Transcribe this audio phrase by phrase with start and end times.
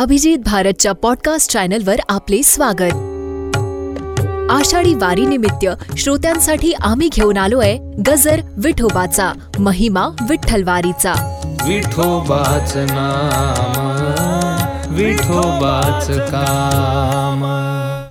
[0.00, 2.92] अभिजित भारतच्या पॉडकास्ट चॅनलवर आपले स्वागत.
[4.50, 5.66] आषाढी वारीनिमित्त
[5.98, 7.76] श्रोत्यांसाठी आम्ही घेऊन आलोय
[8.06, 11.40] गजर विठोबाचा महिमा विठ्ठलवारीचा.
[11.66, 17.44] विठोबाच नाम विठोबाच काम.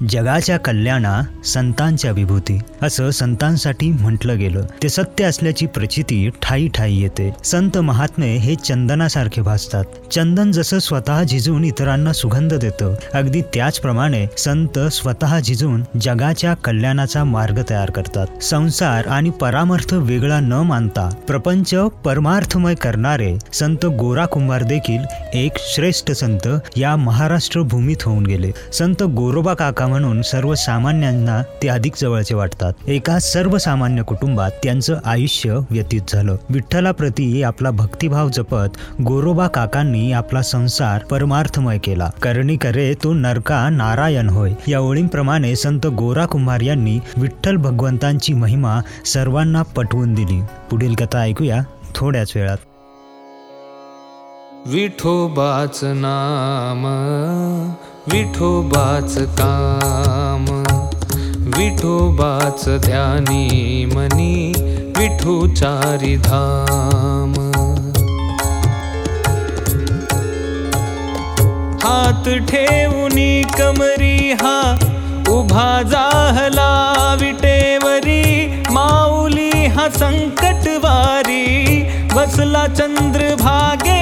[0.10, 2.60] जगाच्या कल्याणा संतांच्या विभूती.
[2.82, 4.62] असं संतांसाठी म्हटलं गेलं.
[4.84, 7.34] ते सत्य असल्याची प्रचिती ठाई ठाई येते.
[7.44, 9.84] संत महात्मे हे चंदनासारखे भासतात.
[10.12, 17.62] चंदन जसं स्वतः झिजून इतरांना सुगंध देतं अगदी त्याचप्रमाणे संत स्वतः झिजून जगाच्या कल्याणाचा मार्ग
[17.70, 18.44] तयार करतात.
[18.44, 25.02] संसार आणि परामर्थ वेगळा न मानता प्रपंच परमार्थमय करणारे संत गोरा कुंभार देखील
[25.34, 26.48] एक श्रेष्ठ संत
[26.78, 28.52] या महाराष्ट्र भूमीत होऊन गेले.
[28.74, 32.74] संत गोरोबा काका म्हणून सर्वसामान्यांना ते अधिक जवळचे वाटतात.
[32.88, 36.36] एका सर्वसामान्य कुटुंबात त्यांचं आयुष्य व्यतीत झालं.
[36.50, 42.10] विठ्ठलाप्रती आपला भक्तिभाव जपत गोरोबा काकांनी आपला संसार परमार्थमय केला.
[42.22, 44.54] करणी करे तो नरका नारायण होय.
[44.68, 50.42] या ओळींप्रमाणे संत गोरा कुंभार यांनी विठ्ठल भगवंतांची महिमा सर्वांना पटवून दिली.
[50.72, 51.62] पुढील कथा ऐकूया
[51.96, 52.58] थोड्याच वेळात.
[54.66, 56.86] विठोबाच नाम
[58.12, 60.46] विठोबाच काम
[61.58, 64.52] विठोबाच ध्यानी मनी
[64.98, 67.34] विठुचारी धाम।
[71.84, 74.58] हात ठेवूनी कमरी हा
[75.38, 76.72] उभा जाहला
[77.22, 78.24] विटेवरी
[78.74, 81.46] माऊली हा संकटवारी
[82.16, 83.99] बसला तूच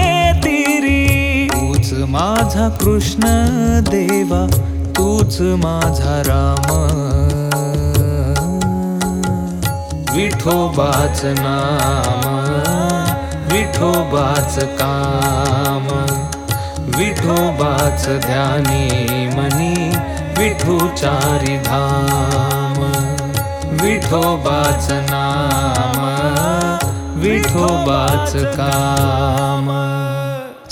[2.18, 3.22] माझा कृष्ण
[3.90, 4.48] देवा
[4.98, 6.72] तूच माझा राम.
[10.16, 12.26] विठोबाच नाम
[13.54, 15.88] विठोबाच काम.
[16.98, 18.88] विठोबाच ध्यानी
[19.28, 19.90] मनी
[20.38, 22.82] विठुचारी धाम.
[23.72, 26.04] विठोबाच नाम
[27.20, 29.68] विठोबाच काम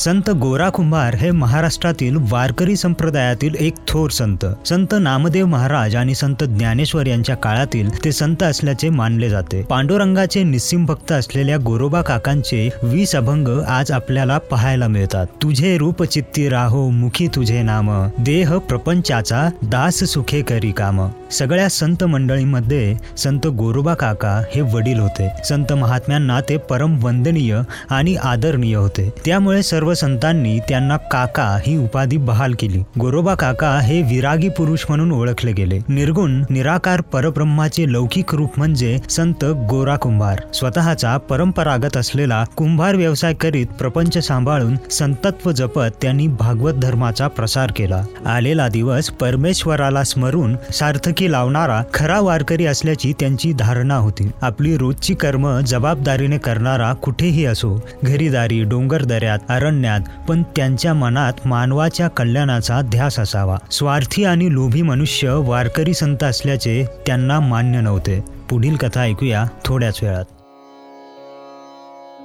[0.05, 4.45] संत गोरा कुंभार हे महाराष्ट्रातील वारकरी संप्रदायातील एक थोर संत.
[4.66, 9.61] संत नामदेव महाराज आणि संत ज्ञानेश्वर यांच्या काळातील ते संत असल्याचे मानले जाते.
[9.61, 15.25] पांडुरंगाचे निस्सिम भक्त असलेल्या गोरोबा काकांचे वीस अभंग आज आपल्याला पाहायला मिळतात.
[15.25, 18.09] तुझे रूप चित्ती राहो मुखी तुझे नाम.
[18.19, 21.09] देह प्रपंचाचा दास सुखे करी काम.
[21.31, 25.29] सगळ्या संत मंडळीमध्ये संत गोरोबा काका हे वडील होते.
[25.45, 29.13] संत महात्म्यांना ते परम वंदनीय आणि आदरणीय होते.
[29.25, 32.81] त्यामुळे सर्व संतांनी त्यांना काका ही उपाधी बहाल केली.
[33.00, 35.79] गोरोबा काका हे विरागी पुरुष म्हणून ओळखले गेले.
[35.89, 40.41] निर्गुण निराकार परब्रह्माचे लौकिक रूप म्हणजे संत गोरा कुंभार.
[40.53, 48.03] स्वतःचा परंपरागत असलेला कुंभार व्यवसाय करीत प्रपंच सांभाळून संतत्व जपत त्यांनी भागवत धर्माचा प्रसार केला.
[48.25, 54.29] आलेला दिवस परमेश्वराला स्मरून सार्थकी लावणारा खरा वारकरी असल्याची त्यांची धारणा होती.
[54.41, 61.34] आपली रोजची कर्म जबाबदारीने करणारा कुठेही असो घरीदारी डोंगर दऱ्यात अरण्य करण्यात पण त्यांच्या मनात
[61.46, 63.57] मानवाच्या कल्याणाचा ध्यास असावा.
[63.72, 68.19] स्वार्थी आणि लोभी मनुष्य वारकरी संत असल्याचे त्यांना मान्य नव्हते.
[68.50, 70.25] पुढील कथा ऐकूया थोड्याच वेळात.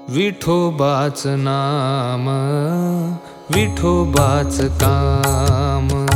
[0.09, 2.27] विठोबाच नाम
[3.55, 6.07] विठोबाच काम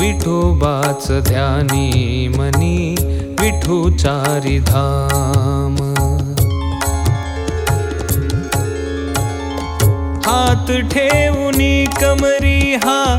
[0.00, 2.94] विठोबाच ध्यानी मनी
[3.40, 5.89] विठोचारी धाम.
[10.30, 13.18] हात ठेवूनी कमरी हा.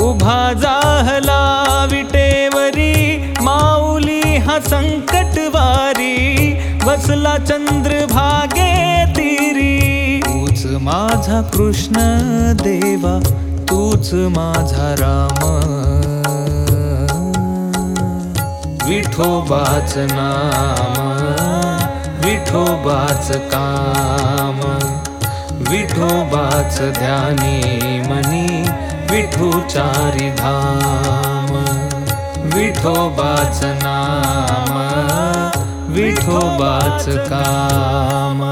[0.00, 3.18] उभा जाहला विटेवरी.
[3.40, 6.54] माऊली हा संकटवारी
[6.86, 10.20] बसला चंद्रभागे तिरी.
[10.26, 11.94] तूच माझा कृष्ण
[12.56, 13.20] देवा.
[13.70, 15.48] तूच माझा राम.
[18.88, 21.08] विठोबाच नाम.
[22.24, 24.77] विठोबाच काम
[25.98, 28.46] विठोबाच ध्यानी मनी
[29.10, 31.48] विठुचारी धाम
[32.54, 34.76] विठोबाच नाम
[35.94, 38.42] विठोबाच काम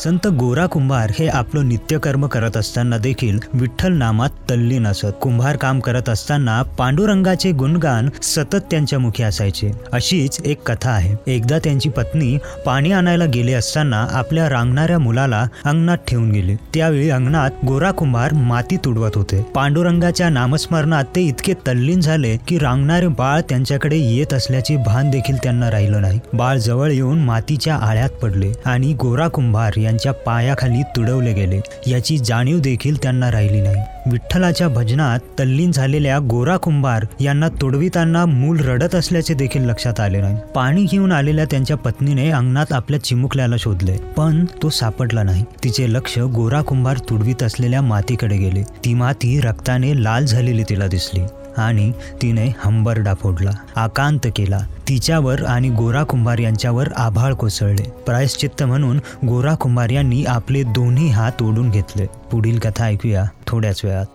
[0.00, 5.80] संत गोरा कुंभार हे आपलं नित्यकर्म करत असताना देखील विठ्ठल नामात तल्लीन असत कुंभार काम
[5.80, 9.70] करत असताना पांडुरंगाचे गुणगान सतत त्यांच्या मुखी असायचे.
[9.92, 11.14] अशीच एक कथा आहे.
[11.26, 16.54] एकदा त्यांची पत्नी पाणी आणायला गेले असताना आपल्या रांगणाऱ्या मुलाला अंगणात ठेवून गेले.
[16.74, 19.42] त्यावेळी अंगणात गोरा कुंभार माती तुडवत होते.
[19.54, 25.70] पांडुरंगाच्या नामस्मरणात ते इतके तल्लीन झाले की रांगणारे बाळ त्यांच्याकडे येत असल्याचे भान देखील त्यांना
[25.70, 26.20] राहिलं नाही.
[26.32, 31.60] बाळ जवळ येऊन मातीच्या आळ्यात पडले आणि गोरा कुंभार या यांच्या पायाखाली तुडवले गेले.
[31.86, 33.76] याची जाणीव देखील त्यांना राहिली नाही.
[34.10, 40.36] विठ्ठलाच्या भजनात तल्लीन झालेल्या गोरा कुंभार यांना तुडविताना मूल रडत असल्याचे देखील लक्षात आले नाही.
[40.54, 43.96] पाणी घेऊन आलेल्या त्यांच्या पत्नीने अंगणात आपल्या चिमुकल्याला शोधले.
[44.16, 45.44] पण तो सापडला नाही.
[45.64, 48.62] तिचे लक्ष गोरा कुंभार तुडवीत असलेल्या मातीकडे गेले.
[48.62, 51.20] ती माती रक्ताने लाल झालेली तिला दिसली.
[51.56, 51.92] आणि
[52.22, 54.58] तिने हंबरडा फोडला आकांत केला.
[54.88, 57.82] तिच्यावर आणि गोरा कुंभार यांच्यावर आभाळ कोसळले.
[57.82, 62.06] प्रायश्चित्त म्हणून गोरा कुंभार यांनी आपले दोन्ही हात ओढून घेतले.
[62.06, 64.06] पुढील कथा ऐकूया थोड्याच वेळात.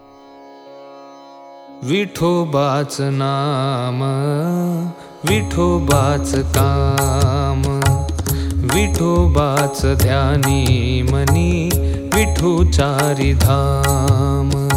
[1.83, 4.01] विठोबाच नाम
[5.29, 7.61] विठोबाच काम
[8.73, 11.69] विठोबाच ध्यानी मनी
[12.13, 14.74] विठुचारी धाम.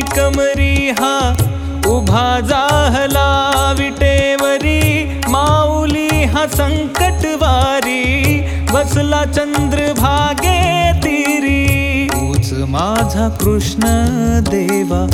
[0.00, 1.30] कमरी हा.
[1.86, 5.04] उभा जाहला विटेवरी.
[5.28, 8.40] माऊली हा संकटवारी
[8.72, 12.08] बसला चंद्रभागे तिरी.
[12.08, 13.82] तूच माझा कृष्ण
[14.50, 15.06] देवा.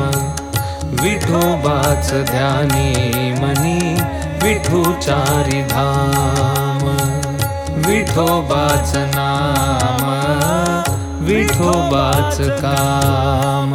[0.91, 3.79] विठोबाच ध्यानी मनी
[4.43, 6.83] विठुचारी धाम।
[7.85, 10.07] विठोबाच नाम
[11.25, 13.73] विठोबाच काम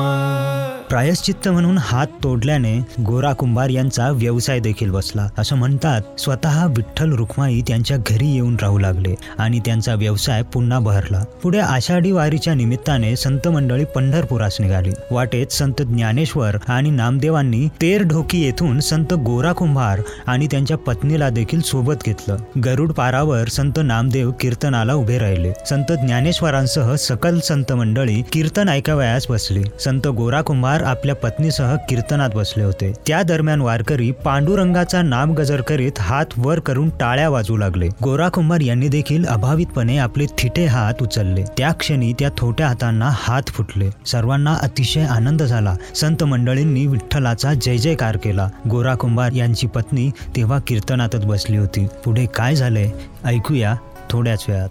[0.90, 5.28] प्रायश्चित्त म्हणून हात तोडल्याने गोरा कुंभार यांचा व्यवसाय देखील बसला.
[5.38, 11.24] असं म्हणतात स्वतः विठ्ठल रुक्माई त्यांच्या घरी येऊन राहू लागले आणि त्यांचा व्यवसाय पुन्हा बहरला.
[11.42, 14.90] पुढे आषाढी वारीच्या निमित्ताने संत मंडळी पंढरपुरास निघाली.
[15.10, 21.60] वाटेत संत ज्ञानेश्वर आणि नामदेवांनी तेर ढोकी येथून संत गोरा कुंभार आणि त्यांच्या पत्नीला देखील
[21.60, 22.36] सोबत घेतलं.
[22.64, 25.52] गरुड पारावर संत नामदेव कीर्तनाला उभे राहिले.
[25.66, 29.62] संत ज्ञानेश्वरांसह सकल संत मंडळी कीर्तन ऐकावयास बसली.
[29.80, 32.92] संत गोरा कुंभार आपल्या पत्नीसह कीर्तनात बसले होते.
[33.06, 37.88] त्या दरम्यान वारकरी पांडुरंगाचा नाम गजर करीत हात वर करून टाळ्या वाजू लागले.
[38.02, 41.44] गोराकुंभार यांनी देखील अभावितपणे आपले थिटे हात उचलले.
[41.58, 43.90] त्या क्षणी त्या थोट्या हातांना हात फुटले.
[44.06, 45.74] सर्वांना अतिशय आनंद झाला.
[45.94, 48.48] संत मंडळींनी विठ्ठलाचा जय जयकार केला.
[48.70, 51.86] गोरा कुंभार यांची पत्नी तेव्हा कीर्तनातच बसली होती.
[52.04, 52.90] पुढे काय झाले
[53.24, 53.74] ऐकूया
[54.10, 54.68] थोड्याच वेळात.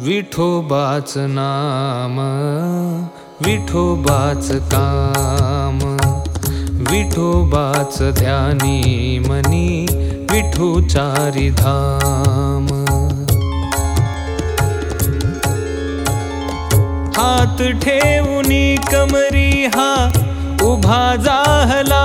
[0.00, 2.16] विठोबाच नाम
[3.46, 5.78] विठोबाच काम
[6.90, 9.86] विठोबाच ध्यानी मनी
[10.30, 12.66] विठुचारी धाम।
[17.16, 19.92] हात ठेवूनी कमरी हा
[20.62, 22.04] उभा जाहला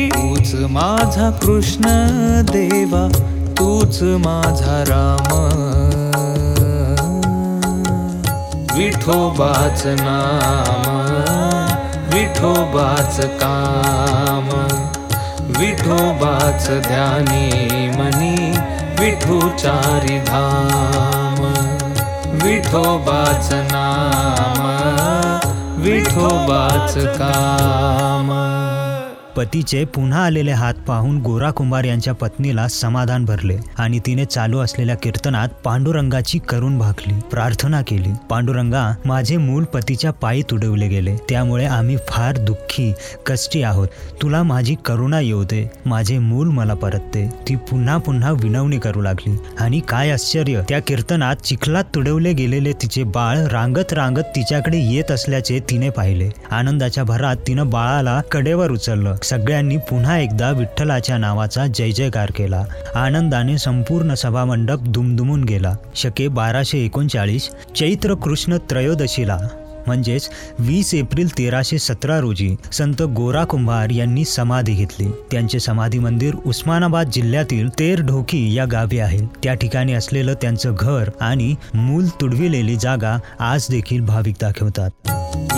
[0.70, 1.84] माझा कृष्ण
[2.50, 3.08] देवा
[3.58, 5.28] तूच माझा राम.
[8.76, 10.86] विठोबाच नाम
[12.14, 14.48] विठोबाच काम
[15.58, 17.48] विठोबाच ध्यानी
[17.98, 18.50] मनी
[19.00, 21.44] विठुचारी धाम.
[22.42, 24.64] विठोबाच नाम
[25.82, 28.30] विठोबाच काम
[29.36, 34.96] पतीचे पुन्हा आलेले हात पाहून गोरा कुंभार यांच्या पत्नीला समाधान भरले आणि तिने चालू असलेल्या
[34.96, 38.12] कीर्तनात पांडुरंगाची करून भाकली प्रार्थना केली.
[38.30, 41.16] पांडुरंगा माझे मूल पतीच्या पायी तुडवले गेले.
[41.28, 42.92] त्यामुळे आम्ही फार दुःखी
[43.26, 43.88] कष्टी आहोत.
[44.22, 47.28] तुला माझी करुणा येऊ दे माझे मूल मला परतते.
[47.49, 49.37] ती पुन्हा पुन्हा विनवणी करू लागली.
[49.61, 55.61] आणि काय आश्चर्य त्या कीर्तनात चिखलात तुडवले गेलेले तिचे बाळ रांगत रांगत तिच्याकडे येत असल्याचे
[55.70, 56.30] तिने पाहिले.
[56.50, 59.14] आनंदाच्या भरात तिनं बाळाला कडेवर उचललं.
[59.28, 62.64] सगळ्यांनी पुन्हा एकदा विठ्ठलाच्या नावाचा जय जयकार केला.
[62.95, 65.75] आनंदाने संपूर्ण सभामंडप दुमदुमून गेला.
[65.95, 69.38] शके बाराशे एकोणचाळीस चैत्र कृष्ण त्रयोदशीला
[69.87, 70.28] म्हणजेच
[70.59, 75.06] वीस एप्रिल तेराशे सतरा रोजी संत गोरा कुंभार यांनी समाधी घेतली.
[75.30, 79.18] त्यांचे समाधी मंदिर उस्मानाबाद जिल्ह्यातील तेर ढोकी या गावी आहे.
[79.42, 84.90] त्या ठिकाणी असलेलं त्यांचं घर आणि मूल तुडविलेली जागा आज देखील भाविक दाखवतात.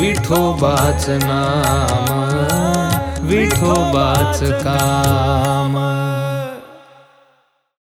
[0.01, 2.78] विठोबाच नाम.
[3.23, 5.77] विठोबाच काम